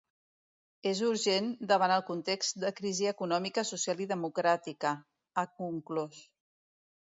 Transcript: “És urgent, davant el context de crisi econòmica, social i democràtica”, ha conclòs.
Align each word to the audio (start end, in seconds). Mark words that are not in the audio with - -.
“És 0.91 1.01
urgent, 1.07 1.49
davant 1.71 1.93
el 1.95 2.03
context 2.07 2.57
de 2.63 2.71
crisi 2.79 3.09
econòmica, 3.11 3.65
social 3.73 4.03
i 4.07 4.09
democràtica”, 4.13 4.95
ha 5.35 5.45
conclòs. 5.63 6.25